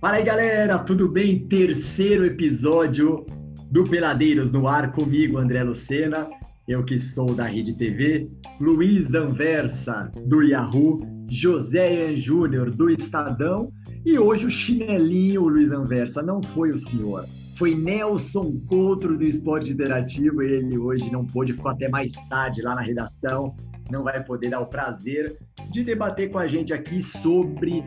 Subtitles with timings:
[0.00, 1.40] Fala aí, galera, tudo bem?
[1.48, 3.26] Terceiro episódio
[3.68, 6.30] do Peladeiros no ar comigo, André Lucena,
[6.68, 8.30] eu que sou da Rede TV,
[8.60, 13.72] Luiz Anversa, do Yahoo, José Júnior, do Estadão,
[14.06, 17.24] e hoje o chinelinho Luiz Anversa não foi o senhor,
[17.56, 22.76] foi Nelson Coutro do Esporte Interativo, ele hoje não pôde, ficou até mais tarde lá
[22.76, 23.52] na redação,
[23.90, 25.36] não vai poder dar o prazer
[25.72, 27.82] de debater com a gente aqui sobre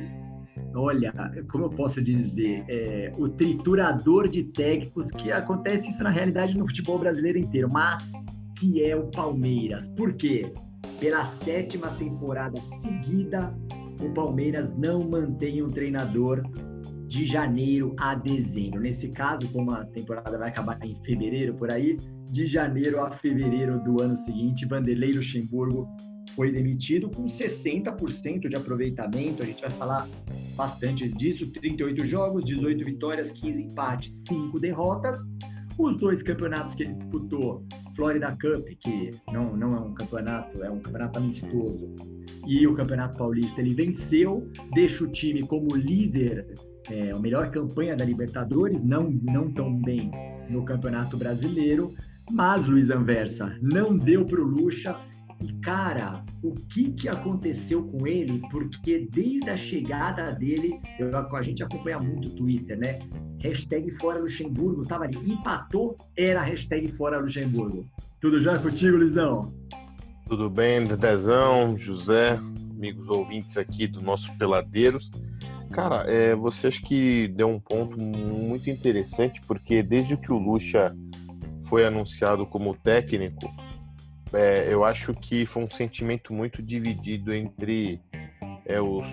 [0.75, 1.13] olha,
[1.51, 6.65] como eu posso dizer, é, o triturador de técnicos, que acontece isso na realidade no
[6.67, 8.11] futebol brasileiro inteiro, mas
[8.57, 9.89] que é o Palmeiras.
[9.89, 10.51] Por quê?
[10.99, 13.53] Pela sétima temporada seguida,
[14.01, 16.43] o Palmeiras não mantém um treinador
[17.07, 18.79] de janeiro a dezembro.
[18.79, 21.97] Nesse caso, como a temporada vai acabar em fevereiro por aí,
[22.31, 25.89] de janeiro a fevereiro do ano seguinte, Vanderlei Luxemburgo
[26.35, 29.43] foi demitido com 60% de aproveitamento.
[29.43, 30.09] A gente vai falar
[30.55, 35.23] bastante disso: 38 jogos, 18 vitórias, 15 empates, 5 derrotas.
[35.77, 40.69] Os dois campeonatos que ele disputou, Florida Cup, que não, não é um campeonato, é
[40.69, 41.95] um campeonato amistoso,
[42.45, 46.45] e o Campeonato Paulista, ele venceu, deixa o time como líder,
[46.89, 50.11] é, a melhor campanha da Libertadores, não, não tão bem
[50.49, 51.93] no Campeonato Brasileiro,
[52.29, 54.99] mas Luiz Anversa não deu para o Lucha
[55.41, 58.41] e, cara, o que, que aconteceu com ele?
[58.51, 62.99] Porque desde a chegada dele, eu, a gente acompanha muito o Twitter, né?
[63.39, 67.85] Hashtag Fora Luxemburgo, tava ali, empatou, era hashtag Fora Luxemburgo.
[68.19, 69.51] Tudo já contigo, Lisão?
[70.27, 72.37] Tudo bem, Dezão, José,
[72.71, 75.09] amigos ouvintes aqui do nosso Peladeiros.
[75.71, 80.95] Cara, é, você acha que deu um ponto muito interessante, porque desde que o Lucha
[81.61, 83.49] foi anunciado como técnico,
[84.33, 88.01] é, eu acho que foi um sentimento muito dividido entre
[88.65, 89.07] é, os,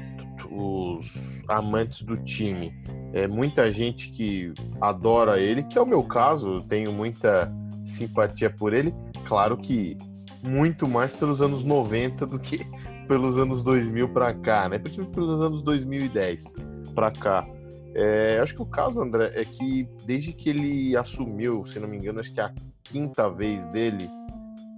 [0.51, 2.73] os amantes do time.
[3.13, 7.53] É, muita gente que adora ele, que é o meu caso, eu tenho muita
[7.85, 8.95] simpatia por ele.
[9.27, 9.97] Claro que
[10.43, 12.65] muito mais pelos anos 90 do que
[13.09, 14.79] pelos anos 2000 para cá, né?
[14.79, 16.55] Principalmente pelos anos 2010
[16.95, 17.47] para cá.
[17.95, 21.97] É, acho que o caso, André, é que desde que ele assumiu, se não me
[21.97, 22.53] engano, acho que é a
[22.85, 24.09] quinta vez dele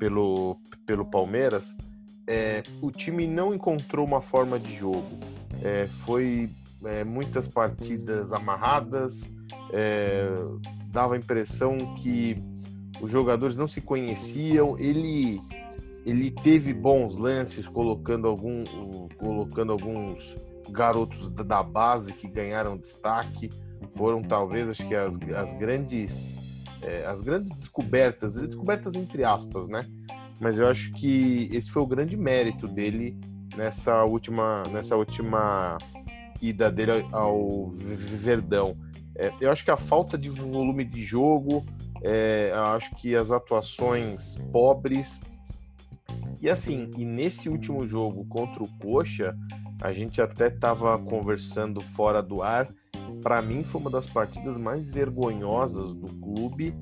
[0.00, 0.56] pelo,
[0.86, 1.76] pelo Palmeiras,
[2.26, 5.20] é, o time não encontrou uma forma de jogo.
[5.62, 6.48] É, foi
[6.86, 9.30] é, muitas partidas amarradas,
[9.72, 10.26] é,
[10.86, 12.34] dava a impressão que
[13.00, 14.78] os jogadores não se conheciam.
[14.78, 15.38] Ele,
[16.06, 18.64] ele teve bons lances, colocando, algum,
[19.18, 20.34] colocando alguns
[20.70, 23.50] garotos da base que ganharam destaque.
[23.92, 26.38] Foram talvez acho que as, as grandes
[26.82, 29.86] é, as grandes descobertas, descobertas entre aspas, né?
[30.40, 33.18] Mas eu acho que esse foi o grande mérito dele
[33.56, 35.76] nessa última, nessa última
[36.40, 38.76] ida dele ao Verdão.
[39.14, 41.64] É, eu acho que a falta de volume de jogo,
[42.02, 45.20] é, eu acho que as atuações pobres.
[46.40, 49.36] E assim, e nesse último jogo contra o Coxa,
[49.82, 52.66] a gente até estava conversando fora do ar
[53.22, 56.74] para mim foi uma das partidas mais vergonhosas do clube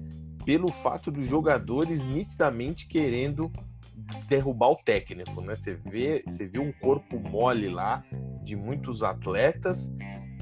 [0.45, 3.53] pelo fato dos jogadores nitidamente querendo
[4.29, 5.55] derrubar o técnico, né?
[5.55, 8.03] Você vê, você vê um corpo mole lá
[8.43, 9.93] de muitos atletas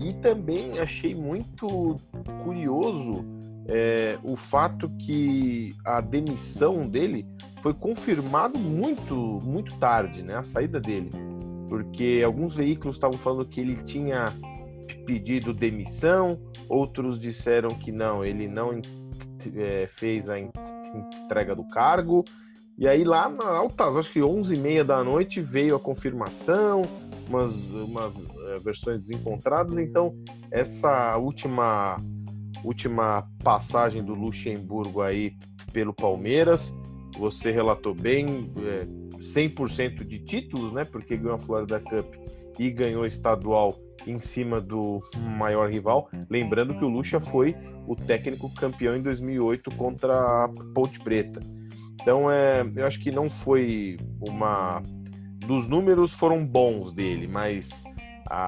[0.00, 1.96] e também achei muito
[2.44, 3.24] curioso
[3.68, 7.26] é, o fato que a demissão dele
[7.60, 10.36] foi confirmado muito muito tarde, né?
[10.36, 11.10] A saída dele,
[11.68, 14.32] porque alguns veículos estavam falando que ele tinha
[15.06, 18.80] pedido demissão, outros disseram que não, ele não
[19.56, 22.24] é, fez a entrega do cargo.
[22.78, 26.82] E aí lá na altas, acho que 11 e meia da noite veio a confirmação,
[27.26, 28.12] umas, umas
[28.48, 29.78] é, versões desencontradas.
[29.78, 30.14] Então
[30.50, 31.98] essa última
[32.64, 35.36] última passagem do Luxemburgo aí
[35.72, 36.74] pelo Palmeiras,
[37.16, 38.86] você relatou bem, é,
[39.18, 40.84] 100% de títulos, né?
[40.84, 42.14] Porque ganhou a Florida Cup
[42.58, 46.08] e ganhou estadual em cima do maior rival.
[46.30, 47.56] Lembrando que o Lucha foi
[47.86, 51.40] o técnico campeão em 2008 contra a Ponte Preta.
[52.00, 54.82] Então, é, eu acho que não foi uma.
[55.46, 57.82] Dos números foram bons dele, mas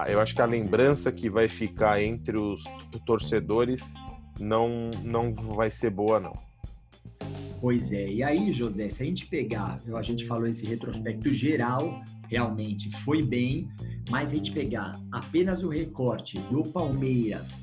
[0.08, 2.64] eu acho que a lembrança que vai ficar entre os
[3.06, 3.92] torcedores
[4.40, 6.47] não, não vai ser boa, não.
[7.60, 12.02] Pois é, e aí, José, se a gente pegar, a gente falou esse retrospecto geral,
[12.28, 13.68] realmente foi bem,
[14.08, 17.60] mas a gente pegar apenas o recorte do Palmeiras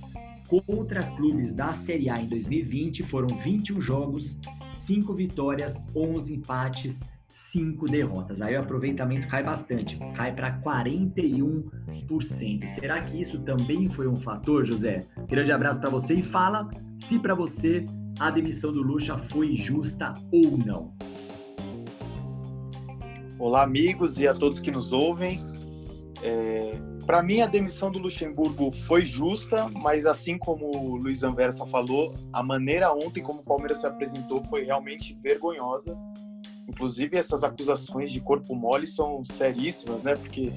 [0.48, 4.38] contra clubes da Série A em 2020, foram 21 jogos,
[4.74, 7.02] 5 vitórias, 11 empates,
[7.36, 8.42] cinco derrotas.
[8.42, 12.68] Aí o aproveitamento cai bastante, cai para 41%.
[12.70, 15.06] Será que isso também foi um fator, José?
[15.28, 17.84] Grande abraço para você e fala se para você
[18.20, 20.94] a demissão do Lucha foi justa ou não.
[23.38, 25.44] Olá, amigos e a todos que nos ouvem.
[26.24, 31.66] É, para mim, a demissão do Luxemburgo foi justa, mas assim como o Luiz Anversa
[31.68, 35.98] falou, a maneira ontem como o Palmeiras se apresentou foi realmente vergonhosa.
[36.68, 40.16] Inclusive, essas acusações de corpo mole são seríssimas, né?
[40.16, 40.52] Porque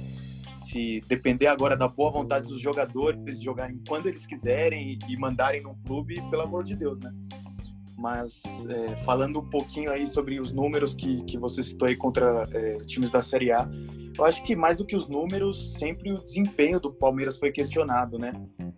[0.62, 5.75] se depender agora da boa vontade dos jogadores jogarem quando eles quiserem e mandarem no
[5.87, 7.12] clube, pelo amor de Deus, né?
[7.99, 12.49] Mas é, falando um pouquinho aí sobre os números que, que você citou aí contra
[12.53, 13.69] é, times da Série A,
[14.17, 18.17] eu acho que mais do que os números, sempre o desempenho do Palmeiras foi questionado,
[18.17, 18.33] né?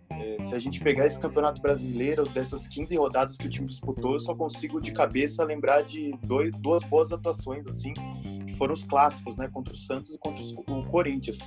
[0.09, 4.13] É, se a gente pegar esse campeonato brasileiro, dessas 15 rodadas que o time disputou,
[4.13, 7.93] eu só consigo de cabeça lembrar de dois, duas boas atuações, assim,
[8.61, 9.49] foram os clássicos, né?
[9.51, 11.39] Contra o Santos e contra o Corinthians.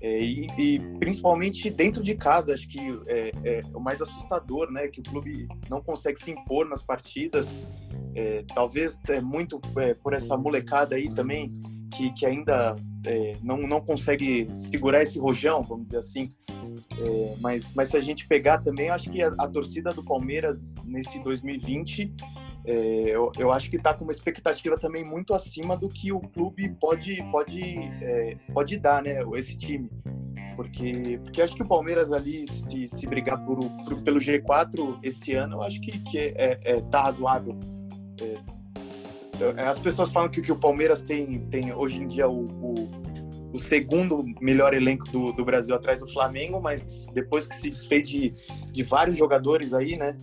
[0.00, 4.88] É, e, e, principalmente dentro de casa, acho que é, é, o mais assustador, né?
[4.88, 7.54] Que o clube não consegue se impor nas partidas.
[8.14, 11.52] É, talvez é muito é, por essa molecada aí também
[11.92, 12.74] que, que ainda
[13.06, 16.30] é, não, não consegue segurar esse rojão, vamos dizer assim.
[17.38, 21.18] mas, mas se a gente pegar também, acho que a, a torcida do Palmeiras nesse
[21.18, 22.14] 2020
[22.66, 26.18] é, eu, eu, acho que está com uma expectativa também muito acima do que o
[26.18, 27.62] clube pode pode
[28.02, 29.22] é, pode dar, né?
[29.36, 29.88] Esse time,
[30.56, 35.32] porque porque acho que o Palmeiras ali se, se brigar por, por, pelo G4 esse
[35.34, 37.56] ano, eu acho que, que é, é tá razoável.
[38.20, 42.90] É, as pessoas falam que, que o Palmeiras tem tem hoje em dia o, o,
[43.52, 48.08] o segundo melhor elenco do, do Brasil atrás do Flamengo, mas depois que se desfez
[48.08, 48.34] de,
[48.72, 50.16] de vários jogadores aí, né?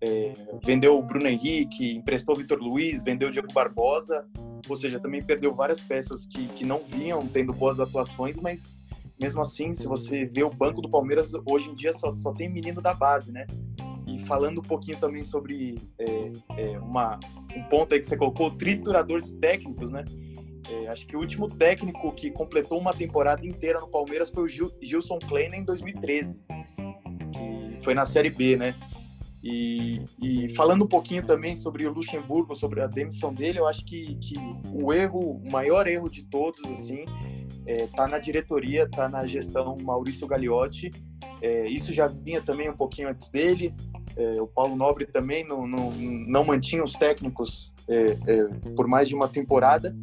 [0.00, 0.32] É,
[0.64, 4.26] vendeu o Bruno Henrique, emprestou o Vitor Luiz, vendeu o Diego Barbosa,
[4.68, 8.80] ou seja, também perdeu várias peças que, que não vinham tendo boas atuações, mas
[9.20, 12.48] mesmo assim, se você vê o banco do Palmeiras, hoje em dia só, só tem
[12.48, 13.46] menino da base, né?
[14.06, 17.18] E falando um pouquinho também sobre é, é, uma,
[17.56, 20.04] um ponto aí que você colocou, triturador de técnicos, né?
[20.68, 24.48] É, acho que o último técnico que completou uma temporada inteira no Palmeiras foi o
[24.48, 26.38] Gil, Gilson Kleina em 2013,
[27.32, 28.74] que foi na Série B, né?
[29.48, 33.84] E, e, falando um pouquinho também sobre o Luxemburgo, sobre a demissão dele, eu acho
[33.84, 34.34] que, que
[34.74, 37.04] o erro, o maior erro de todos, assim,
[37.64, 40.90] é, tá na diretoria, tá na gestão Maurício Gagliotti.
[41.40, 43.72] É, isso já vinha também um pouquinho antes dele.
[44.16, 49.06] É, o Paulo Nobre também não, não, não mantinha os técnicos é, é, por mais
[49.06, 49.94] de uma temporada,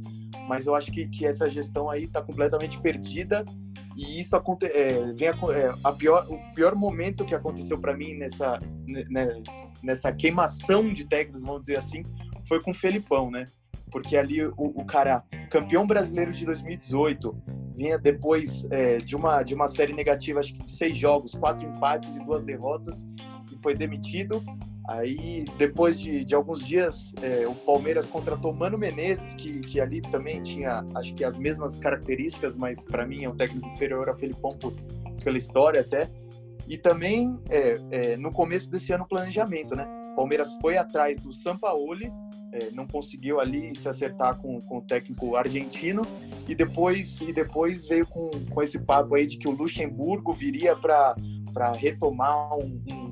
[0.47, 3.43] mas eu acho que, que essa gestão aí está completamente perdida
[3.95, 7.95] e isso aconte é, vem a, é, a, pior, o pior momento que aconteceu para
[7.95, 9.41] mim nessa, né,
[9.83, 12.03] nessa queimação de técnicos, vamos dizer assim,
[12.47, 13.45] foi com o Felipão, né?
[13.91, 17.35] Porque ali o, o cara, campeão brasileiro de 2018,
[17.75, 21.67] vinha depois é, de, uma, de uma série negativa, acho que de seis jogos, quatro
[21.67, 23.05] empates e duas derrotas,
[23.63, 24.43] foi demitido.
[24.89, 30.01] Aí, depois de, de alguns dias, é, o Palmeiras contratou Mano Menezes, que, que ali
[30.01, 34.13] também tinha, acho que as mesmas características, mas para mim é um técnico inferior a
[34.13, 34.73] Felipão por,
[35.23, 36.09] pela história até.
[36.67, 39.87] E também, é, é, no começo desse ano, planejamento, né?
[40.15, 42.11] Palmeiras foi atrás do Sampaoli,
[42.51, 46.03] é, não conseguiu ali se acertar com, com o técnico argentino,
[46.47, 50.75] e depois, e depois veio com, com esse papo aí de que o Luxemburgo viria
[50.75, 51.15] para
[51.77, 53.02] retomar um, um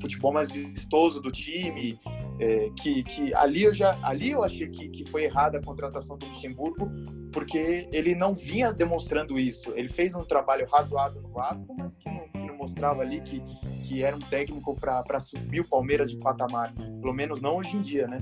[0.00, 1.98] futebol mais vistoso do time,
[2.40, 6.16] é, que, que ali eu já ali eu achei que, que foi errada a contratação
[6.16, 6.90] do Luxemburgo,
[7.32, 9.72] porque ele não vinha demonstrando isso.
[9.76, 13.42] Ele fez um trabalho razoável no Vasco, mas que não, que não mostrava ali que,
[13.86, 17.82] que era um técnico para subir o Palmeiras de patamar, pelo menos não hoje em
[17.82, 18.20] dia, né?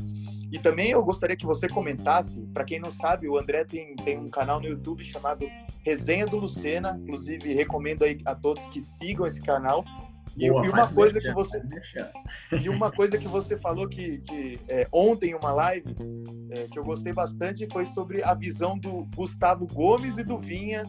[0.52, 4.16] E também eu gostaria que você comentasse, para quem não sabe, o André tem, tem
[4.16, 5.45] um canal no YouTube chamado
[5.85, 9.85] Resenha do Lucena, inclusive recomendo aí a todos que sigam esse canal,
[10.36, 11.62] e, Boa, e uma coisa que você
[12.62, 15.94] e uma coisa que você falou que, que é, ontem uma live
[16.50, 20.84] é, que eu gostei bastante foi sobre a visão do Gustavo Gomes e do Vinha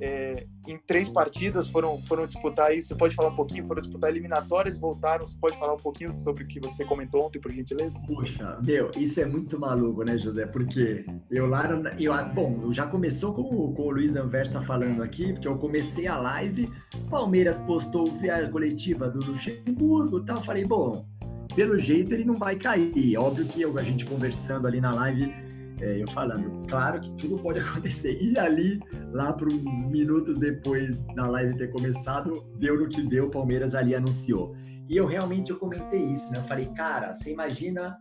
[0.00, 4.10] é, em três partidas foram foram disputar aí você pode falar um pouquinho foram disputar
[4.10, 7.92] eliminatórias voltaram você pode falar um pouquinho sobre o que você comentou ontem por gentileza?
[8.06, 10.46] Puxa meu isso é muito maluco né José?
[10.46, 15.48] Porque eu lá eu bom já começou com, com o Luiz Anversa falando aqui porque
[15.48, 16.68] eu comecei a live
[17.10, 21.06] Palmeiras postou a coletiva do Luxemburgo e tal falei bom
[21.54, 23.16] pelo jeito ele não vai cair.
[23.16, 25.51] Óbvio que eu, a gente conversando ali na live
[25.82, 28.16] é, eu falando, claro que tudo pode acontecer.
[28.22, 28.80] E ali,
[29.12, 33.74] lá para uns minutos depois da live ter começado, deu no que deu, o Palmeiras
[33.74, 34.54] ali anunciou.
[34.88, 36.38] E eu realmente eu comentei isso, né?
[36.38, 37.98] Eu falei, cara, você imagina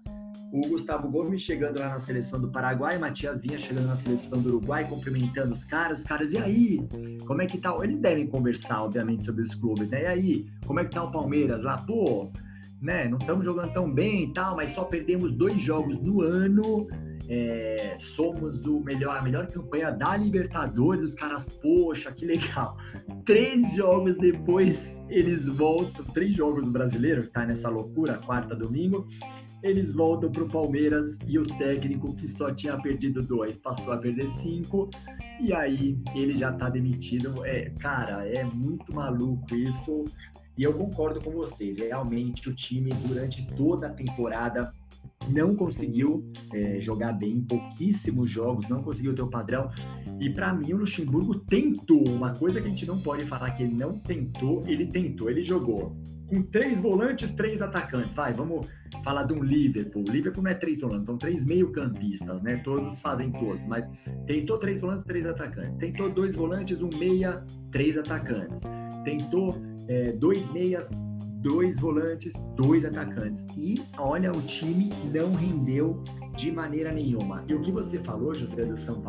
[0.52, 4.50] o Gustavo Gomes chegando lá na seleção do Paraguai, Matias Vinha chegando na seleção do
[4.50, 6.88] Uruguai, cumprimentando os caras, os caras, e aí?
[7.26, 7.74] Como é que tá?
[7.82, 10.04] Eles devem conversar, obviamente, sobre os clubes, né?
[10.04, 11.78] E aí, como é que tá o Palmeiras lá?
[11.78, 12.32] Pô,
[12.82, 13.08] né?
[13.08, 16.88] Não estamos jogando tão bem e tal, mas só perdemos dois jogos no ano.
[17.30, 21.12] É, somos o melhor, a melhor campanha da Libertadores.
[21.12, 22.76] Os caras, poxa, que legal.
[23.26, 29.08] Três jogos depois eles voltam, três jogos do brasileiro, que tá nessa loucura, quarta, domingo
[29.64, 33.98] eles voltam para o Palmeiras e o técnico que só tinha perdido dois passou a
[33.98, 34.90] perder cinco
[35.40, 37.46] e aí ele já está demitido.
[37.46, 40.06] É, cara, é muito maluco isso.
[40.62, 41.80] E eu concordo com vocês.
[41.80, 44.72] Realmente o time durante toda a temporada
[45.28, 49.72] não conseguiu é, jogar bem, pouquíssimos jogos, não conseguiu ter o padrão.
[50.20, 53.64] E para mim o Luxemburgo tentou uma coisa que a gente não pode falar que
[53.64, 58.14] ele não tentou, ele tentou, ele jogou com três volantes, três atacantes.
[58.14, 58.72] Vai, vamos
[59.04, 60.04] falar de um Liverpool.
[60.08, 62.58] O Liverpool não é três volantes, são três meio-campistas, né?
[62.58, 63.90] Todos fazem todos, mas
[64.28, 65.76] tentou três volantes, três atacantes.
[65.78, 68.62] Tentou dois volantes, um meia, três atacantes.
[69.04, 70.90] Tentou é, dois meias,
[71.42, 73.46] dois volantes, dois atacantes.
[73.58, 76.04] E olha, o time não rendeu
[76.36, 77.44] de maneira nenhuma.
[77.48, 79.02] E o que você falou, José do São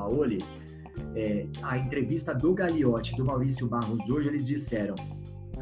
[1.15, 4.95] é, a entrevista do Gagliotti do Maurício Barros hoje, eles disseram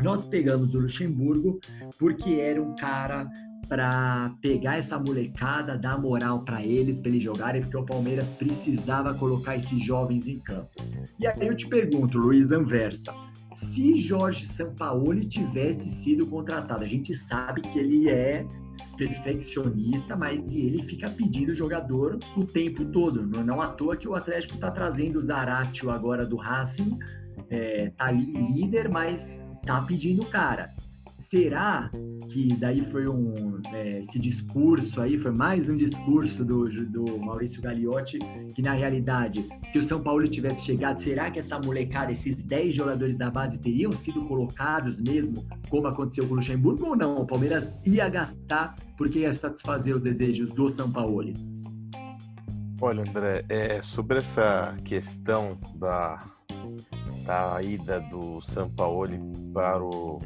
[0.03, 1.61] nós pegamos o Luxemburgo
[1.99, 3.29] porque era um cara
[3.69, 9.15] para pegar essa molecada, dar moral para eles, para eles jogarem, porque o Palmeiras precisava
[9.15, 10.71] colocar esses jovens em campo.
[11.21, 13.15] E aí eu te pergunto, Luiz Anversa,
[13.55, 18.47] se Jorge Sampaoli tivesse sido contratado, a gente sabe que ele é
[18.97, 23.27] perfeccionista, mas ele fica pedindo jogador o tempo todo.
[23.45, 26.99] Não, à toa que o Atlético está trazendo o Zaratio agora do Racing,
[27.49, 29.33] é, tá ali líder, mas
[29.65, 30.71] tá pedindo o cara.
[31.31, 31.89] Será
[32.29, 37.63] que daí foi um é, esse discurso aí foi mais um discurso do, do Maurício
[37.63, 38.19] Gagliotti
[38.53, 42.75] que na realidade se o São Paulo tivesse chegado será que essa molecada esses 10
[42.75, 47.21] jogadores da base teriam sido colocados mesmo como aconteceu com o Luxemburgo ou não?
[47.21, 51.33] O Palmeiras ia gastar porque ia satisfazer os desejos do São Paulo.
[52.81, 56.19] Olha André é, sobre essa questão da
[57.29, 59.21] a ida do Sampaoli
[59.55, 60.19] para o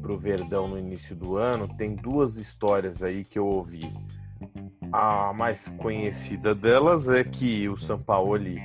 [0.00, 3.92] para o Verdão no início do ano, tem duas histórias aí que eu ouvi.
[4.92, 8.60] A mais conhecida delas é que o Sampaoli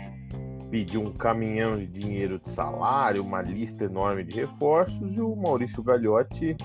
[0.70, 5.84] pediu um caminhão de dinheiro de salário, uma lista enorme de reforços e o Maurício
[5.84, 6.58] Gagliotti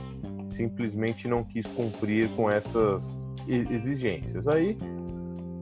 [0.49, 4.49] simplesmente não quis cumprir com essas exigências.
[4.49, 4.78] Aí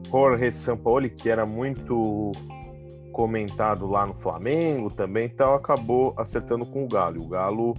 [0.09, 2.31] Jorge Sampaoli, que era muito
[3.11, 7.21] comentado lá no Flamengo também, então acabou acertando com o Galo.
[7.21, 7.75] o Galo,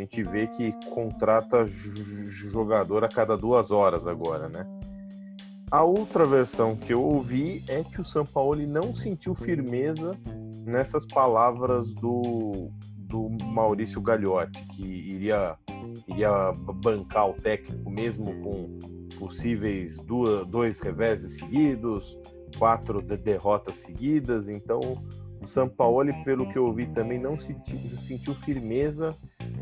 [0.00, 4.66] a gente vê que contrata jogador a cada duas horas agora, né?
[5.70, 10.18] A outra versão que eu ouvi é que o São Paulo não sentiu firmeza
[10.64, 15.56] nessas palavras do, do Maurício Gagliotti, que iria,
[16.08, 18.78] iria bancar o técnico mesmo com
[19.18, 22.18] possíveis duas, dois reveses seguidos,
[22.58, 24.80] quatro derrotas seguidas, então
[25.40, 29.14] o Sampaoli, pelo que eu ouvi, também não sentiu, sentiu firmeza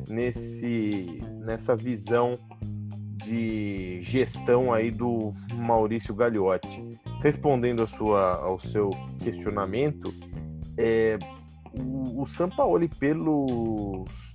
[0.09, 2.39] nesse, nessa visão
[3.25, 6.83] de gestão aí do Maurício Gagliotti.
[7.23, 10.15] Respondendo a sua, ao seu questionamento,
[10.79, 11.19] é,
[11.73, 14.35] o, o Sampaoli, pelos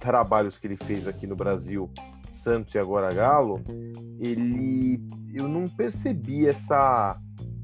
[0.00, 1.90] trabalhos que ele fez aqui no Brasil,
[2.30, 3.60] Santos e agora Galo,
[4.18, 5.00] ele
[5.34, 7.18] eu não percebi essa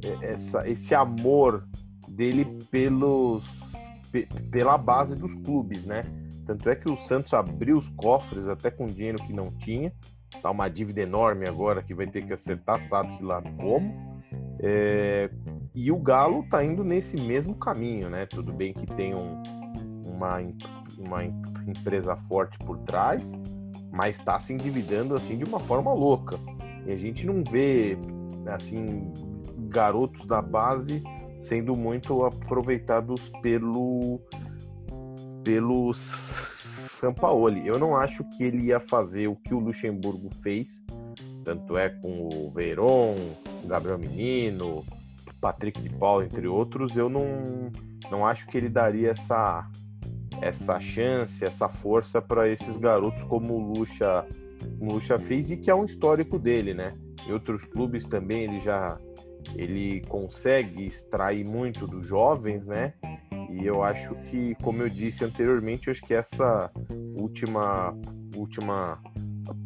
[0.04, 1.66] é, essa, esse amor
[2.08, 3.44] dele pelos,
[4.50, 6.02] pela base dos clubes, né?
[6.48, 9.92] Tanto é que o Santos abriu os cofres até com dinheiro que não tinha,
[10.40, 13.94] tá uma dívida enorme agora que vai ter que acertar, sabe-se lá como.
[14.58, 15.28] É,
[15.74, 18.24] e o Galo tá indo nesse mesmo caminho, né?
[18.24, 19.42] Tudo bem que tem um,
[20.06, 20.38] uma,
[20.98, 23.38] uma empresa forte por trás,
[23.92, 26.40] mas está se endividando assim de uma forma louca.
[26.86, 27.98] E a gente não vê
[28.46, 29.12] assim
[29.68, 31.02] garotos da base
[31.42, 34.18] sendo muito aproveitados pelo
[35.45, 37.66] pelo Sampaoli.
[37.66, 40.85] Eu não acho que ele ia fazer o que o Luxemburgo fez,
[41.45, 43.14] tanto é com o Veron,
[43.64, 44.85] o Gabriel Menino,
[45.40, 46.97] Patrick de Paula, entre outros.
[46.97, 47.26] Eu não,
[48.11, 49.68] não acho que ele daria essa
[50.40, 54.25] essa chance, essa força para esses garotos como o Lucha,
[54.80, 56.92] o fez e que é um histórico dele, né?
[57.26, 58.99] Em outros clubes também ele já
[59.57, 62.95] ele consegue extrair muito dos jovens, né?
[63.48, 66.70] E eu acho que, como eu disse anteriormente, eu acho que essa
[67.16, 67.94] última
[68.36, 69.02] última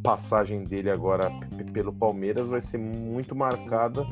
[0.02, 1.30] passagem dele agora
[1.72, 4.06] pelo Palmeiras vai ser muito marcada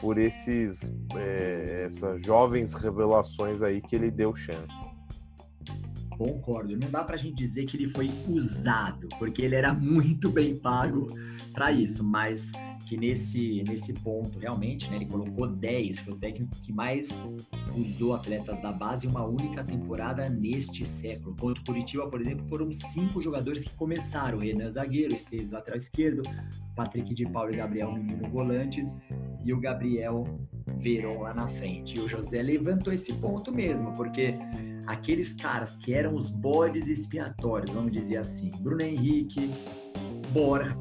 [0.00, 4.90] por esses é, essas jovens revelações aí que ele deu chance.
[6.16, 6.76] Concordo.
[6.76, 11.06] Não dá pra gente dizer que ele foi usado, porque ele era muito bem pago
[11.52, 12.50] para isso, mas
[12.82, 17.08] que nesse, nesse ponto, realmente, né, ele colocou 10, foi o técnico que mais
[17.76, 21.34] usou atletas da base em uma única temporada neste século.
[21.36, 26.22] Contra o Curitiba, por exemplo, foram cinco jogadores que começaram: Renan Zagueiro, Esteves lateral esquerdo,
[26.74, 29.00] Patrick de Paulo e Gabriel Menino volantes
[29.44, 30.24] e o Gabriel
[30.78, 31.96] Veron lá na frente.
[31.96, 34.34] E o José levantou esse ponto mesmo, porque
[34.86, 39.50] aqueles caras que eram os bodes expiatórios, vamos dizer assim, Bruno Henrique,
[40.32, 40.76] Borja,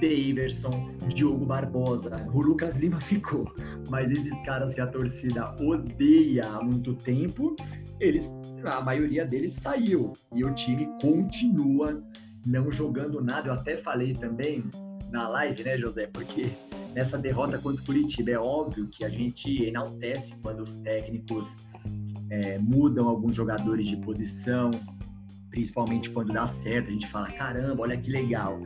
[0.00, 3.52] Daverson, Diogo Barbosa, o Lucas Lima ficou.
[3.88, 7.54] Mas esses caras que a torcida odeia há muito tempo,
[7.98, 8.32] eles,
[8.64, 10.12] a maioria deles saiu.
[10.34, 12.02] E o time continua
[12.46, 13.48] não jogando nada.
[13.48, 14.64] Eu até falei também
[15.10, 16.06] na live, né, José?
[16.06, 16.50] Porque
[16.94, 21.68] nessa derrota contra o Curitiba é óbvio que a gente enaltece quando os técnicos
[22.30, 24.70] é, mudam alguns jogadores de posição,
[25.50, 28.60] principalmente quando dá certo, a gente fala, caramba, olha que legal.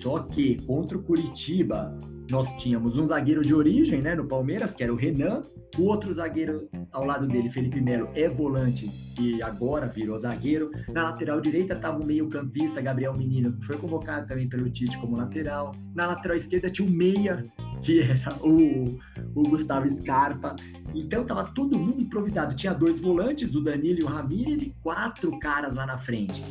[0.00, 1.98] Só que contra o Curitiba,
[2.30, 5.42] nós tínhamos um zagueiro de origem, né, no Palmeiras, que era o Renan,
[5.76, 10.70] o outro zagueiro ao lado dele, Felipe Melo, é volante e agora virou zagueiro.
[10.92, 15.16] Na lateral direita estava o meio-campista Gabriel Menino, que foi convocado também pelo Tite como
[15.16, 15.72] lateral.
[15.94, 17.42] Na lateral esquerda tinha o meia,
[17.82, 18.98] que era o,
[19.34, 20.54] o Gustavo Scarpa.
[20.94, 22.54] Então tava todo mundo improvisado.
[22.54, 26.42] Tinha dois volantes, o Danilo e o Ramires, e quatro caras lá na frente.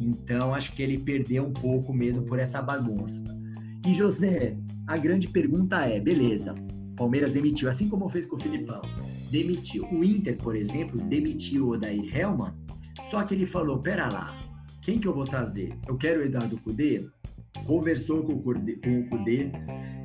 [0.00, 3.22] Então acho que ele perdeu um pouco mesmo por essa bagunça.
[3.86, 4.56] E José,
[4.86, 6.54] a grande pergunta é: beleza,
[6.96, 8.82] Palmeiras demitiu, assim como fez com o Filipão,
[9.30, 9.84] demitiu.
[9.90, 12.54] O Inter, por exemplo, demitiu o Odair Helman,
[13.10, 14.36] só que ele falou: pera lá,
[14.82, 15.74] quem que eu vou trazer?
[15.86, 17.08] Eu quero o Eduardo Cudê?
[17.66, 19.50] Conversou com o Cudê, com o Cudê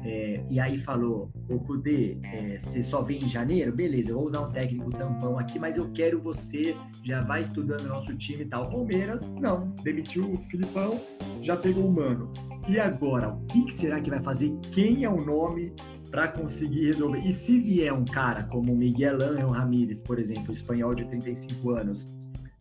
[0.05, 3.71] é, e aí falou, o Kudê, é, você só vem em janeiro?
[3.71, 7.87] Beleza, eu vou usar um técnico tampão aqui, mas eu quero você, já vai estudando
[7.87, 8.69] nosso time e tal.
[8.69, 10.99] Palmeiras, não, demitiu o Filipão,
[11.41, 12.31] já pegou o Mano.
[12.67, 14.53] E agora, o que, que será que vai fazer?
[14.71, 15.73] Quem é o nome
[16.11, 17.19] para conseguir resolver?
[17.19, 22.13] E se vier um cara como Miguel Ángel Ramírez, por exemplo, espanhol de 35 anos,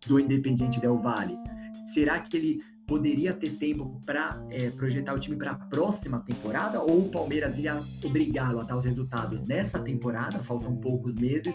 [0.06, 1.36] do Independiente Del Valle,
[1.92, 6.80] será que ele poderia ter tempo para é, projetar o time para a próxima temporada
[6.80, 10.42] ou o Palmeiras ia obrigá-lo a dar os resultados nessa temporada?
[10.44, 11.54] Faltam poucos meses.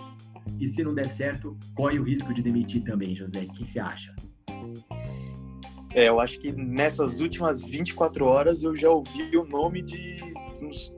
[0.60, 3.44] E se não der certo, corre o risco de demitir também, José.
[3.44, 4.16] O que você acha?
[5.94, 10.18] É, eu acho que nessas últimas 24 horas eu já ouvi o nome de
[10.62, 10.94] uns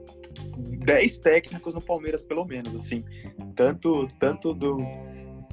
[0.84, 3.04] 10 técnicos no Palmeiras, pelo menos, assim.
[3.54, 4.78] Tanto, tanto do,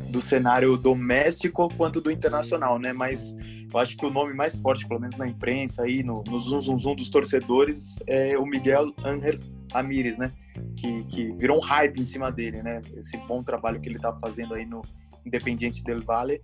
[0.09, 2.93] do cenário doméstico quanto do internacional, né?
[2.93, 3.35] Mas
[3.71, 6.61] eu acho que o nome mais forte, pelo menos na imprensa aí, no, no zum,
[6.61, 9.39] zum, zum dos torcedores, é o Miguel Ángel
[9.71, 10.31] Ramírez, né?
[10.75, 12.81] Que, que virou um hype em cima dele, né?
[12.95, 14.81] Esse bom trabalho que ele tá fazendo aí no
[15.25, 16.41] Independiente del Valle.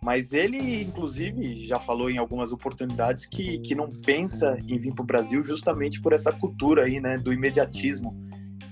[0.00, 5.02] Mas ele, inclusive, já falou em algumas oportunidades que, que não pensa em vir para
[5.02, 7.16] o Brasil justamente por essa cultura aí, né?
[7.16, 8.16] Do imediatismo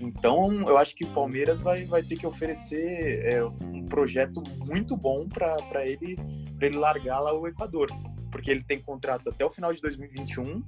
[0.01, 4.97] então, eu acho que o Palmeiras vai, vai ter que oferecer é, um projeto muito
[4.97, 6.19] bom para ele,
[6.61, 7.89] ele largar lá o Equador,
[8.31, 10.63] porque ele tem contrato até o final de 2021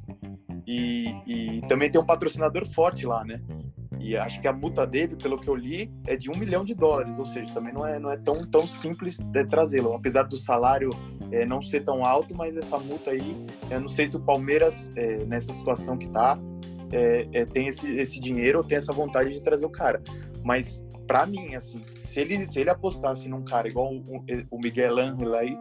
[0.66, 3.40] e, e também tem um patrocinador forte lá, né?
[4.00, 6.74] E acho que a multa dele, pelo que eu li, é de um milhão de
[6.74, 9.18] dólares, ou seja, também não é, não é tão, tão simples
[9.50, 10.90] trazê-lo, apesar do salário
[11.32, 13.36] é, não ser tão alto, mas essa multa aí,
[13.70, 16.38] eu não sei se o Palmeiras, é, nessa situação que está,
[16.92, 20.02] é, é, tem esse, esse dinheiro ou tem essa vontade de trazer o cara.
[20.44, 24.98] Mas, para mim, assim, se ele, se ele apostasse num cara igual o, o Miguel
[24.98, 25.56] Angel aí,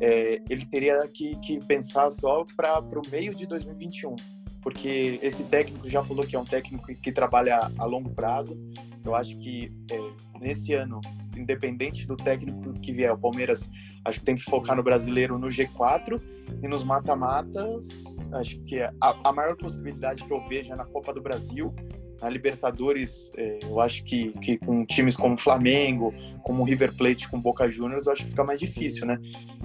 [0.00, 4.16] é, ele teria que, que pensar só para o meio de 2021.
[4.62, 8.56] Porque esse técnico já falou que é um técnico que, trabalha a longo prazo.
[9.04, 9.98] Eu acho que é,
[10.40, 11.00] nesse ano,
[11.36, 13.68] independente do técnico que vier, o Palmeiras
[14.04, 16.20] acho que tem que focar no brasileiro no G4
[16.62, 21.12] e nos mata-matas Acho que a, a maior possibilidade que eu vejo é na Copa
[21.12, 21.74] do Brasil.
[22.20, 27.40] Na Libertadores, é, eu acho que, que com times como Flamengo, como River Plate, com
[27.40, 29.18] Boca Juniors, eu acho que fica mais difícil, né?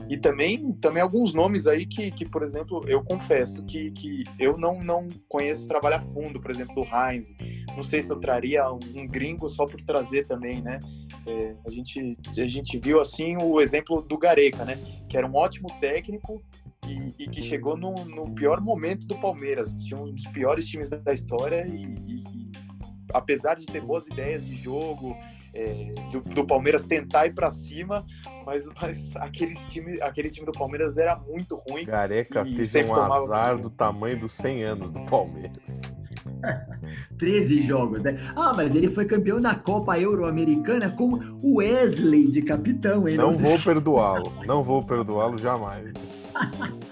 [0.09, 4.57] E também, também alguns nomes aí que, que por exemplo, eu confesso que, que eu
[4.57, 7.35] não, não conheço trabalho a fundo, por exemplo, do Heinz.
[7.75, 10.79] Não sei se eu traria um, gringo só por trazer também, né?
[11.25, 14.77] É, a, gente, a gente viu, assim, o exemplo do Gareca, né?
[15.09, 16.41] Que era um ótimo técnico,
[16.87, 19.75] e, e que chegou no, no, pior momento do Palmeiras.
[19.75, 22.51] Tinha um dos piores times da história e, e
[23.13, 25.15] apesar de ter boas ideias de jogo,
[25.57, 28.05] é, do, do, Palmeiras tentar ir para cima,
[28.45, 31.83] mas, mas aquele, time, aquele time do Palmeiras era muito ruim.
[31.83, 33.15] Gareca teve um tomava...
[33.15, 35.81] azar do tamanho dos 100 anos do Palmeiras.
[37.17, 38.15] 13 jogos, né?
[38.35, 43.17] Ah, mas ele foi campeão da Copa Euro-Americana com o Wesley de capitão, hein?
[43.17, 45.87] Não, não vou perdoá-lo, não vou perdoá-lo jamais.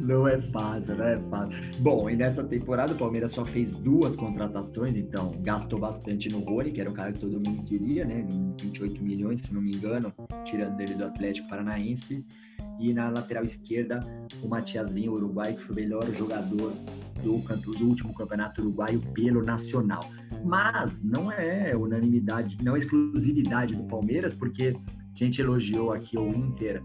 [0.00, 1.54] Não é fácil, não é fácil.
[1.78, 6.72] Bom, e nessa temporada o Palmeiras só fez duas contratações, então gastou bastante no Rony,
[6.72, 8.26] que era o cara que todo mundo queria, né?
[8.60, 10.12] 28 milhões, se não me engano,
[10.44, 12.24] tirando dele do Atlético Paranaense.
[12.78, 14.00] E na lateral esquerda,
[14.42, 16.72] o Matias Vinho, uruguai, que foi o melhor jogador
[17.22, 20.02] do, do último campeonato uruguaio pelo Nacional.
[20.44, 26.28] Mas não é unanimidade, não é exclusividade do Palmeiras, porque a gente elogiou aqui o
[26.28, 26.82] Inter,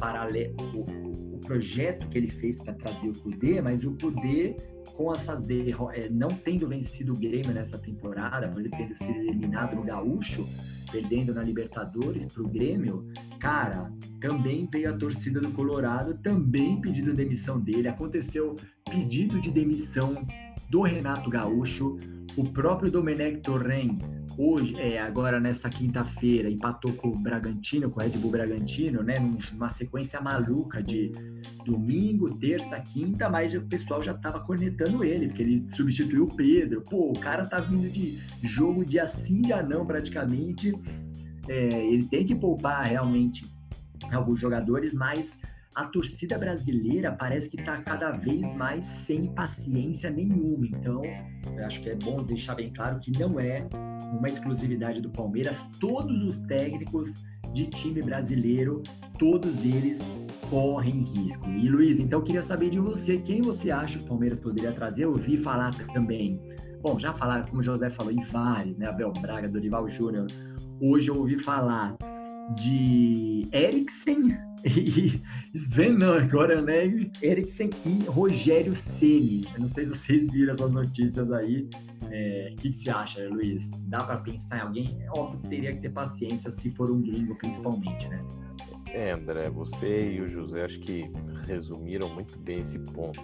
[0.00, 4.54] paralelo, o, projeto que ele fez para trazer o Cudê, mas o Cudê
[4.94, 9.18] com essas derrotas, é, não tendo vencido o Grêmio nessa temporada, por ele tendo sido
[9.18, 10.46] eliminado no Gaúcho,
[10.92, 17.14] perdendo na Libertadores para o Grêmio, cara, também veio a torcida do Colorado, também pedindo
[17.14, 17.88] demissão dele.
[17.88, 18.54] Aconteceu
[18.88, 20.24] pedido de demissão
[20.68, 21.96] do Renato Gaúcho,
[22.36, 23.98] o próprio Domenech Torren
[24.38, 29.14] hoje, é, agora nessa quinta-feira, empatou com o Bragantino, com o Red Bull Bragantino, né?
[29.52, 31.10] Numa sequência maluca de
[31.64, 36.82] domingo, terça, quinta, mas o pessoal já tava cornetando ele, porque ele substituiu o Pedro.
[36.82, 40.72] Pô, o cara tá vindo de jogo de assim já não, praticamente.
[41.48, 43.44] É, ele tem que poupar realmente
[44.12, 45.38] alguns jogadores, mas
[45.74, 50.66] a torcida brasileira parece que está cada vez mais sem paciência nenhuma.
[50.66, 51.02] Então,
[51.56, 53.66] eu acho que é bom deixar bem claro que não é
[54.12, 55.68] uma exclusividade do Palmeiras.
[55.78, 57.14] Todos os técnicos
[57.52, 58.82] de time brasileiro,
[59.18, 60.00] todos eles
[60.48, 61.48] correm risco.
[61.48, 65.04] E Luiz, então queria saber de você, quem você acha que o Palmeiras poderia trazer?
[65.04, 66.40] Eu ouvi falar também.
[66.82, 68.88] Bom, já falaram, como o José falou, em vários, né?
[68.88, 70.26] Abel Braga, Dorival Júnior.
[70.82, 71.94] Hoje eu ouvi falar
[72.56, 75.20] de Eriksen e
[75.54, 76.84] Sven, não, agora, né?
[77.20, 79.44] Eriksen e Rogério Ceni.
[79.52, 81.68] Eu não sei se vocês viram essas notícias aí.
[82.10, 83.70] É, o que, que você acha, Luiz?
[83.88, 85.02] Dá para pensar em alguém?
[85.02, 88.24] É óbvio que teria que ter paciência se for um gringo, principalmente, né?
[88.88, 91.10] É, André, você e o José acho que
[91.46, 93.20] resumiram muito bem esse ponto.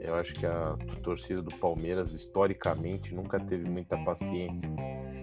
[0.00, 4.70] Eu acho que a torcida do Palmeiras, historicamente, nunca teve muita paciência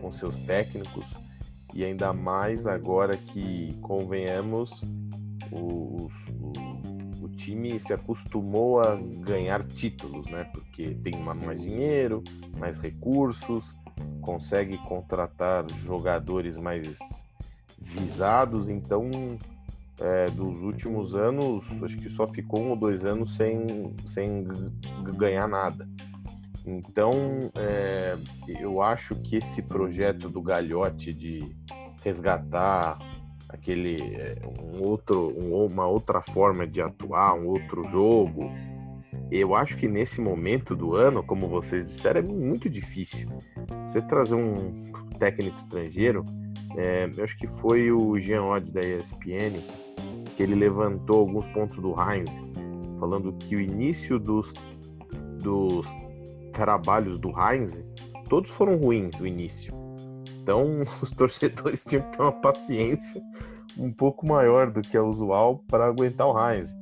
[0.02, 1.06] com seus técnicos
[1.74, 4.84] e ainda mais agora que, convenhamos,
[5.52, 6.10] o,
[7.22, 10.46] o, time se acostumou a ganhar títulos, né?
[10.54, 12.24] Porque tem mais dinheiro,
[12.58, 13.76] mais recursos,
[14.22, 17.26] consegue contratar jogadores mais
[17.80, 19.10] visados, então
[20.00, 24.48] é, dos últimos anos, acho que só ficou um ou dois anos sem, sem
[25.18, 25.88] ganhar nada.
[26.66, 27.12] Então,
[27.56, 28.16] é,
[28.48, 31.56] eu acho que esse projeto do Galhote de
[32.04, 32.98] resgatar
[33.50, 38.50] aquele é, um outro, um, uma outra forma de atuar, um outro jogo,
[39.32, 43.30] eu acho que nesse momento do ano, como vocês disseram, é muito difícil.
[43.86, 44.84] Você trazer um
[45.20, 46.24] técnico estrangeiro,
[46.78, 49.60] é, eu acho que foi o Jean Odd da ESPN
[50.36, 52.32] que ele levantou alguns pontos do Heinz,
[53.00, 54.52] falando que o início dos,
[55.40, 55.88] dos
[56.54, 57.84] trabalhos do Heinz,
[58.30, 59.74] todos foram ruins no início.
[60.42, 63.22] Então, os torcedores tinham que ter uma paciência
[63.78, 66.74] um pouco maior do que é usual para aguentar o Heinz.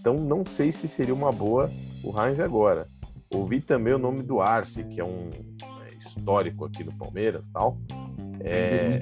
[0.00, 1.70] Então, não sei se seria uma boa
[2.02, 2.88] o Heinz agora.
[3.32, 5.28] Ouvi também o nome do Arce, que é um
[5.62, 7.78] é, histórico aqui no Palmeiras tal.
[8.40, 9.00] É,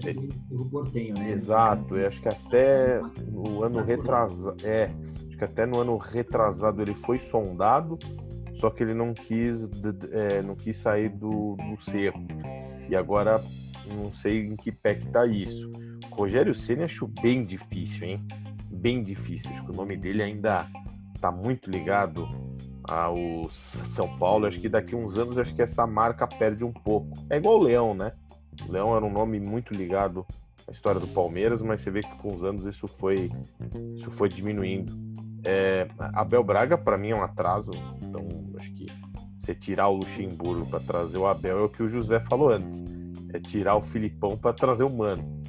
[0.71, 1.31] Portenho, né?
[1.31, 4.57] Exato, eu acho que até no ano retrasado.
[4.65, 4.91] É,
[5.29, 7.97] acho que até no ano retrasado ele foi sondado
[8.59, 9.69] só que ele não quis,
[10.11, 12.27] é, não quis sair do, do cerro.
[12.89, 13.43] E agora
[13.87, 15.71] não sei em que pé que tá isso.
[16.11, 18.27] Rogério Ceni acho bem difícil, hein?
[18.71, 19.51] Bem difícil.
[19.53, 20.67] Acho que o nome dele ainda
[21.21, 22.29] tá muito ligado
[22.83, 24.47] ao São Paulo.
[24.47, 27.17] Acho que daqui uns anos acho que essa marca perde um pouco.
[27.31, 28.13] É igual o Leão, né?
[28.69, 30.27] O Leão era um nome muito ligado
[30.67, 33.31] à história do Palmeiras, mas você vê que com os anos isso foi,
[33.97, 34.93] isso foi diminuindo.
[35.45, 37.71] É, Abel Braga, para mim, é um atraso.
[38.03, 38.27] Então,
[38.59, 38.87] acho que
[39.39, 42.83] você tirar o Luxemburgo para trazer o Abel é o que o José falou antes.
[43.33, 45.43] É tirar o Filipão para trazer o Mano.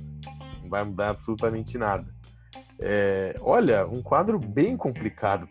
[0.62, 2.08] Não vai mudar absolutamente nada.
[2.80, 5.48] É, olha, um quadro bem complicado,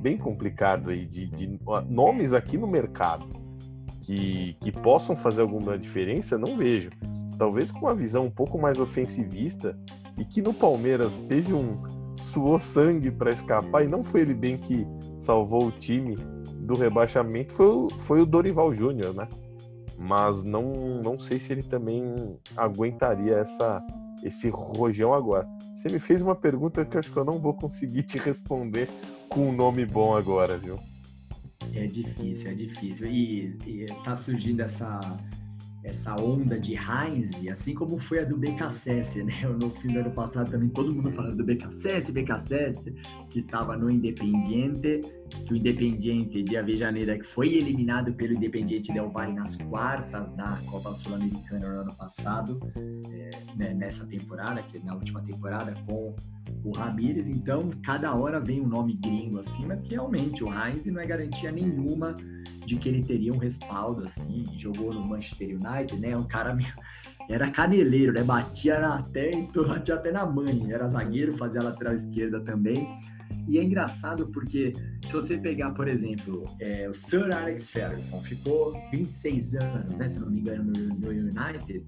[0.00, 1.58] bem complicado aí de, de
[1.88, 3.26] nomes aqui no mercado
[4.02, 6.90] que, que possam fazer alguma diferença, não vejo.
[7.38, 9.78] Talvez com uma visão um pouco mais ofensivista
[10.18, 11.82] e que no Palmeiras teve um,
[12.20, 14.86] suou sangue para escapar e não foi ele bem que
[15.18, 16.16] salvou o time
[16.64, 19.28] do rebaixamento, foi foi o Dorival Júnior, né?
[19.98, 23.82] mas não, não sei se ele também aguentaria essa,
[24.22, 25.46] esse rojão agora.
[25.74, 28.88] Você me fez uma pergunta que eu acho que eu não vou conseguir te responder
[29.28, 30.78] com um nome bom agora, viu?
[31.72, 33.06] É difícil, é difícil.
[33.06, 35.00] E, e tá surgindo essa
[35.84, 39.34] essa onda de Heinz, assim como foi a do BKSS, né?
[39.60, 42.90] No fim do ano passado também todo mundo falando do BKSS, BKSS,
[43.28, 45.00] que estava no Independiente,
[45.46, 50.58] que o Independiente de Avejaneira que foi eliminado pelo Independiente Del Valle nas quartas da
[50.70, 52.58] Copa Sul-Americana no ano passado,
[53.10, 56.14] é, né, nessa temporada, que na última temporada com
[56.64, 57.28] o Ramírez.
[57.28, 61.06] Então, cada hora vem um nome gringo assim, mas que realmente o Heinz não é
[61.06, 62.14] garantia nenhuma
[62.66, 66.16] de que ele teria um respaldo, assim, jogou no Manchester United, né?
[66.16, 66.56] Um cara
[67.28, 68.22] era caneleiro, né?
[68.22, 69.30] Batia até,
[69.68, 72.88] batia até na mãe, era zagueiro, fazia lateral esquerda também.
[73.46, 74.72] E é engraçado porque
[75.02, 80.18] se você pegar, por exemplo, é, o Sir Alex Ferguson, ficou 26 anos, né, se
[80.18, 81.84] não me engano, no, United,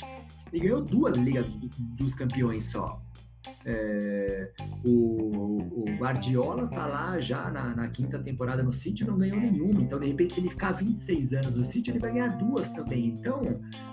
[0.52, 1.46] e ganhou duas ligas
[1.96, 3.02] dos campeões só.
[3.68, 4.52] É,
[4.84, 9.82] o, o, Guardiola tá lá já na, na, quinta temporada no City não ganhou nenhuma.
[9.82, 13.08] Então, de repente, se ele ficar 26 anos no City, ele vai ganhar duas também.
[13.08, 13.42] Então,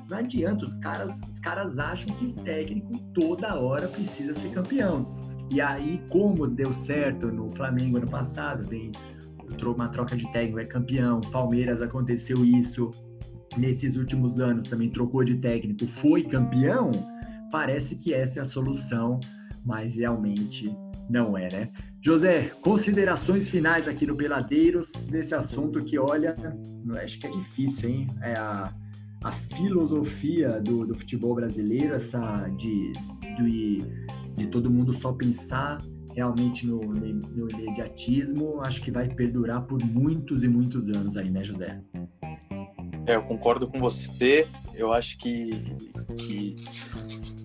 [0.08, 0.64] não adianta.
[0.64, 5.12] Os caras, os caras acham que o técnico toda hora precisa ser campeão.
[5.52, 8.92] E aí, como deu certo no Flamengo ano passado, vem
[9.66, 11.20] uma troca de técnico, é campeão.
[11.20, 12.92] Palmeiras aconteceu isso.
[13.58, 16.92] Nesses últimos anos também trocou de técnico, foi campeão.
[17.52, 19.20] Parece que essa é a solução
[19.66, 20.76] mas realmente
[21.10, 21.70] não é, né?
[22.02, 26.34] José, considerações finais aqui no Peladeiros desse assunto que, olha,
[27.04, 28.08] acho que é difícil, hein?
[28.22, 28.74] É a,
[29.24, 32.92] a filosofia do, do futebol brasileiro, essa de,
[33.38, 33.78] de,
[34.36, 35.78] de todo mundo só pensar
[36.16, 41.44] realmente no, no imediatismo, acho que vai perdurar por muitos e muitos anos aí, né,
[41.44, 41.82] José?
[43.06, 44.48] É, eu concordo com você.
[44.74, 45.52] Eu acho que,
[46.18, 46.56] que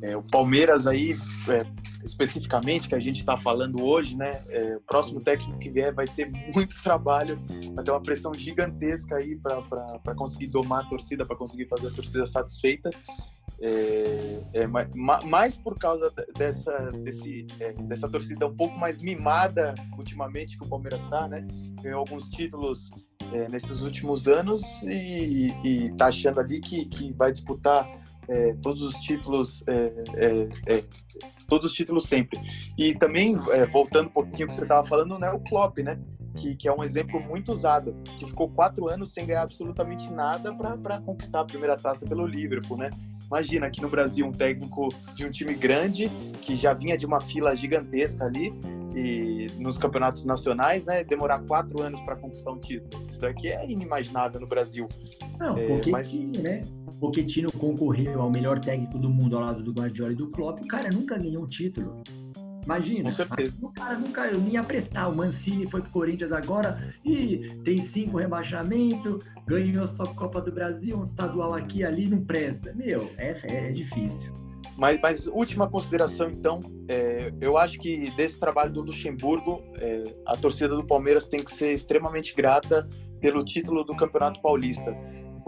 [0.03, 1.17] é, o Palmeiras aí
[1.49, 1.67] é,
[2.05, 4.43] especificamente que a gente está falando hoje, né?
[4.49, 7.39] É, o próximo técnico que vier vai ter muito trabalho,
[7.75, 11.91] vai ter uma pressão gigantesca aí para conseguir domar a torcida, para conseguir fazer a
[11.91, 12.91] torcida satisfeita.
[13.61, 20.57] É, é, mais por causa dessa, desse, é, dessa torcida um pouco mais mimada ultimamente
[20.57, 21.45] que o Palmeiras está, né?
[21.83, 22.89] Ganhou alguns títulos
[23.33, 27.87] é, nesses últimos anos e, e tá achando ali que, que vai disputar
[28.29, 30.85] é, todos os títulos, é, é, é,
[31.47, 32.41] todos os títulos sempre.
[32.77, 35.99] E também, é, voltando um pouquinho que você estava falando, né, o Klopp, né?
[36.37, 40.55] Que, que, é um exemplo muito usado, que ficou quatro anos sem ganhar absolutamente nada
[40.55, 42.91] para conquistar a primeira taça pelo Liverpool, né?
[43.27, 46.09] Imagina aqui no Brasil um técnico de um time grande,
[46.41, 48.53] que já vinha de uma fila gigantesca ali,
[48.95, 53.07] e nos campeonatos nacionais, né, demorar quatro anos para conquistar um título.
[53.09, 54.89] Isso daqui é inimaginável no Brasil.
[55.39, 56.15] Não, é, mas...
[56.15, 56.63] né?
[56.99, 60.63] Pochettino concorreu ao melhor técnico do mundo ao lado do Guardiola e do Klopp.
[60.63, 62.03] O cara nunca ganhou um título.
[62.65, 63.05] Imagina.
[63.05, 63.67] Com certeza.
[63.67, 65.09] O cara nunca ia prestar.
[65.09, 70.99] O Mancini foi pro Corinthians agora e tem cinco rebaixamento, ganhou só Copa do Brasil,
[70.99, 72.75] um estadual aqui ali, não presta.
[72.75, 74.35] Meu, é, é difícil.
[74.77, 80.37] Mas, mas última consideração, então, é, eu acho que desse trabalho do Luxemburgo, é, a
[80.37, 82.89] torcida do Palmeiras tem que ser extremamente grata
[83.21, 84.97] pelo título do Campeonato Paulista,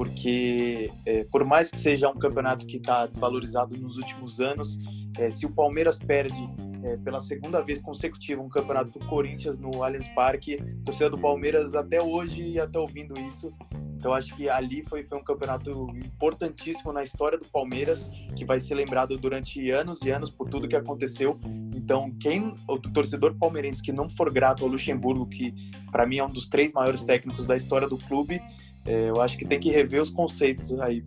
[0.01, 4.79] porque é, por mais que seja um campeonato que está desvalorizado nos últimos anos,
[5.19, 6.41] é, se o Palmeiras perde
[6.83, 11.75] é, pela segunda vez consecutiva um campeonato do Corinthians no Allianz Parque, torcida do Palmeiras
[11.75, 13.53] até hoje ia estar ouvindo isso
[14.01, 18.59] então acho que ali foi, foi um campeonato importantíssimo na história do Palmeiras, que vai
[18.59, 21.39] ser lembrado durante anos e anos por tudo que aconteceu.
[21.77, 25.55] Então quem o torcedor palmeirense que não for grato ao Luxemburgo, que
[25.93, 28.41] para mim é um dos três maiores técnicos da história do clube,
[28.87, 31.03] é, eu acho que tem que rever os conceitos aí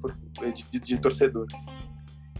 [0.53, 1.47] de, de, de torcedor.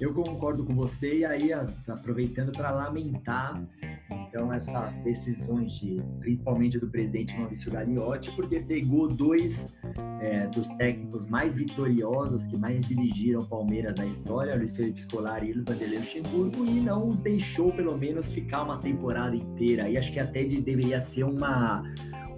[0.01, 1.51] Eu concordo com você e aí
[1.87, 3.63] aproveitando para lamentar
[4.11, 9.73] então essas decisões de, principalmente do presidente Maurício Gagliotti, porque pegou dois
[10.19, 15.53] é, dos técnicos mais vitoriosos que mais dirigiram Palmeiras na história, Luiz Felipe Scolari e
[15.53, 19.89] Vanderlei Luxemburgo, e não os deixou pelo menos ficar uma temporada inteira.
[19.89, 21.83] E acho que até de, deveria ser uma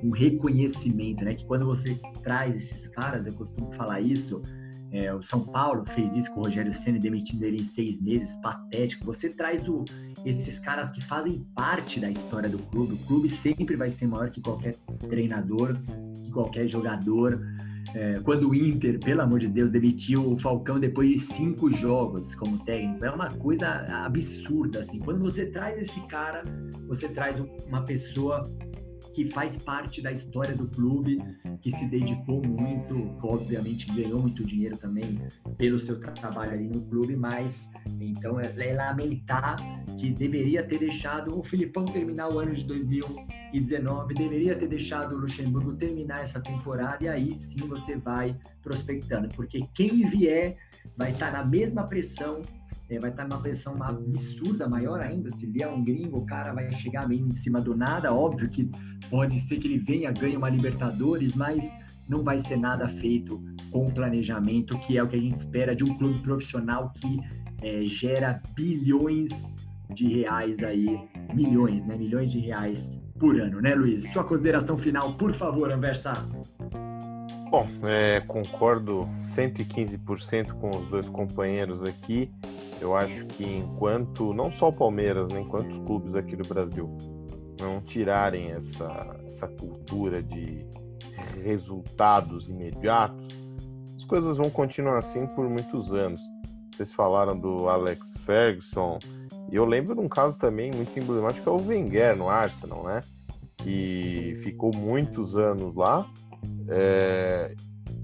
[0.04, 1.34] um reconhecimento, né?
[1.36, 4.42] Que quando você traz esses caras, eu costumo falar isso,
[4.96, 8.34] é, o São Paulo fez isso com o Rogério Senna, demitindo ele em seis meses,
[8.36, 9.06] patético.
[9.06, 9.84] Você traz o,
[10.24, 12.94] esses caras que fazem parte da história do clube.
[12.94, 14.76] O clube sempre vai ser maior que qualquer
[15.10, 15.76] treinador,
[16.24, 17.42] que qualquer jogador.
[17.94, 22.34] É, quando o Inter, pelo amor de Deus, demitiu o Falcão depois de cinco jogos
[22.34, 23.68] como técnico, é uma coisa
[24.06, 24.80] absurda.
[24.80, 25.00] Assim.
[25.00, 26.44] Quando você traz esse cara,
[26.88, 28.44] você traz uma pessoa
[29.16, 31.18] que faz parte da história do clube,
[31.62, 35.18] que se dedicou muito, obviamente ganhou muito dinheiro também
[35.58, 37.70] pelo seu trabalho ali no clube, mas
[38.02, 39.56] então é, é lamentar
[39.98, 45.20] que deveria ter deixado o Filipão terminar o ano de 2019, deveria ter deixado o
[45.20, 50.58] Luxemburgo terminar essa temporada e aí sim você vai prospectando, porque quem vier
[50.98, 52.42] vai estar na mesma pressão
[52.90, 55.32] é, vai estar numa pressão absurda, maior ainda.
[55.32, 58.14] Se vier um gringo, o cara vai chegar bem em cima do nada.
[58.14, 58.70] Óbvio que
[59.10, 61.66] pode ser que ele venha, ganhe uma Libertadores, mas
[62.08, 65.84] não vai ser nada feito com planejamento, que é o que a gente espera de
[65.84, 67.20] um clube profissional que
[67.62, 69.32] é, gera bilhões
[69.94, 71.00] de reais aí,
[71.34, 71.96] milhões, né?
[71.96, 74.12] Milhões de reais por ano, né, Luiz?
[74.12, 76.14] Sua consideração final, por favor, Anversa.
[77.50, 82.32] Bom, é, concordo 115% com os dois companheiros aqui.
[82.82, 86.98] Eu acho que enquanto, não só o Palmeiras, né, enquanto os clubes aqui do Brasil
[87.60, 90.66] não tirarem essa, essa cultura de
[91.44, 93.28] resultados imediatos,
[93.96, 96.20] as coisas vão continuar assim por muitos anos.
[96.76, 99.00] Vocês falaram do Alex Ferguson,
[99.50, 103.02] e eu lembro de um caso também muito emblemático, é o Wenger no Arsenal, né?
[103.58, 106.06] Que ficou muitos anos lá,
[106.70, 107.56] é,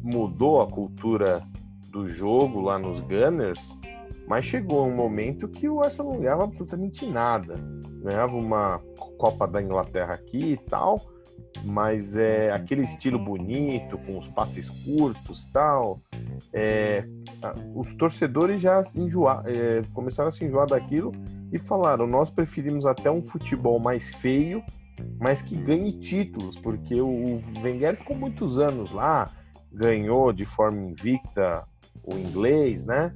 [0.01, 1.43] mudou a cultura
[1.89, 3.77] do jogo lá nos Gunners,
[4.27, 7.55] mas chegou um momento que o Arsenal não ganhava absolutamente nada.
[8.01, 8.79] Ganhava uma
[9.17, 10.99] Copa da Inglaterra aqui e tal,
[11.63, 16.01] mas é aquele estilo bonito, com os passes curtos tal.
[16.53, 17.05] É,
[17.75, 21.11] os torcedores já enjoar, é, começaram a se enjoar daquilo
[21.51, 24.63] e falaram: nós preferimos até um futebol mais feio,
[25.19, 29.29] mas que ganhe títulos, porque o Wenger ficou muitos anos lá,
[29.71, 31.65] ganhou de forma invicta
[32.03, 33.13] o inglês, né?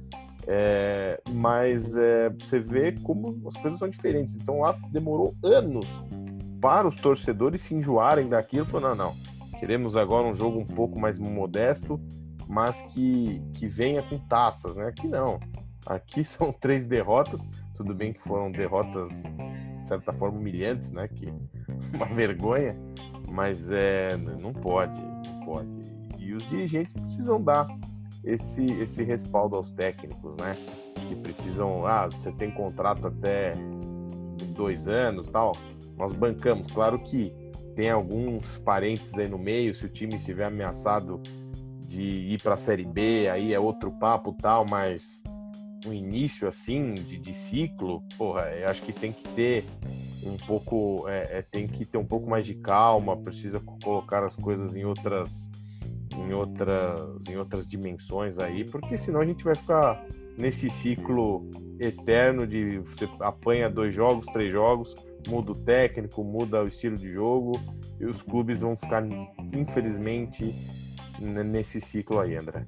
[0.48, 4.36] É, mas é, você vê como as coisas são diferentes.
[4.36, 5.86] Então lá demorou anos
[6.60, 8.64] para os torcedores se enjoarem daquilo.
[8.64, 9.16] Falou, não, não,
[9.58, 12.00] queremos agora um jogo um pouco mais modesto,
[12.48, 14.86] mas que, que venha com taças, né?
[14.86, 15.40] Aqui não.
[15.84, 17.46] Aqui são três derrotas.
[17.74, 19.24] Tudo bem que foram derrotas,
[19.80, 21.08] de certa forma, humilhantes, né?
[21.08, 21.32] Que
[21.94, 22.76] uma vergonha,
[23.28, 25.68] mas é, não pode, não pode.
[26.18, 27.66] E os dirigentes precisam dar
[28.24, 30.56] esse, esse respaldo aos técnicos, né?
[31.08, 33.52] Que precisam, ah, você tem contrato até
[34.54, 35.52] dois anos tal.
[35.96, 37.32] Nós bancamos, claro que
[37.76, 41.20] tem alguns parentes aí no meio, se o time estiver ameaçado
[41.86, 45.22] de ir para a Série B, aí é outro papo tal, mas
[45.84, 49.64] um início assim de, de ciclo, porra, eu acho que tem que ter
[50.24, 54.34] um pouco, é, é, tem que ter um pouco mais de calma, precisa colocar as
[54.34, 55.50] coisas em outras
[56.16, 60.02] em outras, em outras dimensões aí, porque senão a gente vai ficar
[60.38, 64.94] nesse ciclo eterno de você apanha dois jogos, três jogos,
[65.28, 67.52] muda o técnico, muda o estilo de jogo
[68.00, 69.02] e os clubes vão ficar,
[69.52, 70.54] infelizmente,
[71.20, 72.64] nesse ciclo aí, André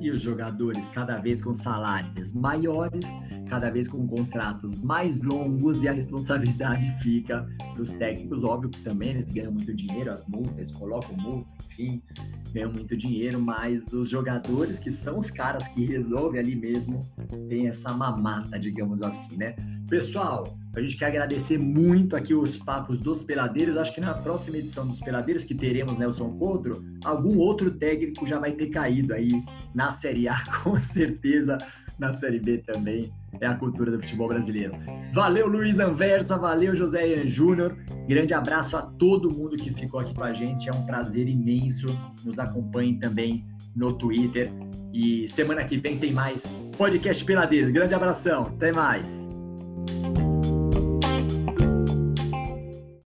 [0.00, 3.04] e os jogadores cada vez com salários maiores,
[3.48, 8.42] cada vez com contratos mais longos e a responsabilidade fica para os técnicos.
[8.42, 12.02] Óbvio que também eles ganham muito dinheiro, as multas, colocam multa, enfim,
[12.50, 17.06] ganham muito dinheiro, mas os jogadores, que são os caras que resolvem ali mesmo,
[17.48, 19.54] tem essa mamata, digamos assim, né?
[19.88, 23.76] Pessoal, a gente quer agradecer muito aqui os papos dos peladeiros.
[23.76, 28.38] Acho que na próxima edição dos peladeiros, que teremos Nelson Couto, algum outro técnico já
[28.38, 29.42] vai ter caído aí
[29.74, 31.58] na Série A, com certeza.
[31.98, 34.72] Na Série B também é a cultura do futebol brasileiro.
[35.12, 37.76] Valeu, Luiz Anversa, valeu, José Ian Júnior.
[38.08, 40.68] Grande abraço a todo mundo que ficou aqui com a gente.
[40.68, 41.86] É um prazer imenso.
[42.24, 44.50] Nos acompanhem também no Twitter.
[44.92, 46.44] E semana que vem tem mais
[46.76, 47.72] podcast Peladeiros.
[47.72, 49.30] Grande abração, até mais.